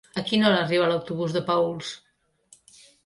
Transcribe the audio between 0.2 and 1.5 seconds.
quina hora arriba l'autobús de